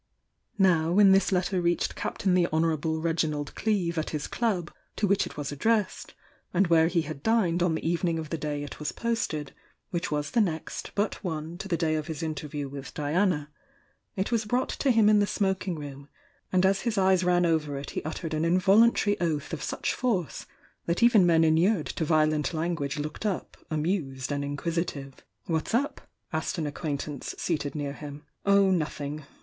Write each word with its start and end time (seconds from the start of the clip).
Now 0.57 0.91
when 0.91 1.11
this 1.11 1.31
letter 1.31 1.61
reached 1.61 1.93
Captain 1.95 2.33
the 2.33 2.47
Hon 2.51 2.63
°Z^^^^3^f^BldCleeye 2.75 3.95
at 3.99 4.09
his 4.09 4.25
club, 4.25 4.73
towhich 4.97 5.27
it 5.27 5.37
wL 5.37 5.45
addressed, 5.53 6.15
and 6.51 6.65
where 6.65 6.87
he 6.87 7.03
had 7.03 7.21
dined 7.21 7.61
on 7.61 7.75
the 7.75 7.83
evS 7.83 8.17
of 8.17 8.31
the 8.31 8.37
day 8.39 8.63
it 8.63 8.79
was 8.79 8.91
posted, 8.91 9.53
which 9.91 10.07
wa^ 10.09 10.31
the 10.31 10.41
next 10.41 10.89
but 10.95 11.19
o"f 11.23 11.57
to 11.59 11.67
the 11.67 11.77
day 11.77 11.93
of 11.93 12.07
his 12.07 12.23
mterview 12.23 12.67
with 12.67 12.95
Diana 12.95 13.51
it 14.15 14.31
was 14.31 14.45
brought 14.45 14.69
to 14.69 14.91
hun 14.91 15.07
in 15.07 15.19
the 15.19 15.27
smoking 15.27 15.75
room, 15.75 16.09
and 16.51 16.65
m 16.65 16.73
his 16.73 16.97
ev« 16.97 17.23
ran 17.23 17.45
over 17.45 17.77
it 17.77 17.91
he 17.91 18.03
uttered 18.03 18.33
an 18.33 18.41
involunta^ 18.41 19.15
oath 19.21 19.51
^f 19.51 19.59
sS 19.59 19.93
iZt/"^^ 19.93 21.03
even 21.03 21.27
men 21.27 21.43
inured 21.43 21.85
to 21.85 22.03
vident 22.05 22.49
Cg^S 22.49 22.75
..^ 22.49 22.75
"P. 23.53 23.61
amused 23.69 24.31
and 24.31 24.43
inquisitive 24.43 25.23
"'KuaKe 25.47 25.71
him 25.71 25.81
*'^ 25.81 25.83
up?" 25.83 26.01
asked 26.33 26.57
an 26.57 26.65
acquaintance 26.65 27.35
seated 27.37 27.75
near 27.75 28.21
"Oh, 28.47 28.71
nothing! 28.71 29.25